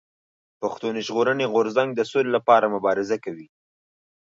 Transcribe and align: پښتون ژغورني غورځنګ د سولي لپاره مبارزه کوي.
پښتون 0.61 0.95
ژغورني 1.05 1.45
غورځنګ 1.53 1.89
د 1.95 2.01
سولي 2.09 2.31
لپاره 2.37 2.71
مبارزه 2.75 3.17
کوي. 3.25 3.47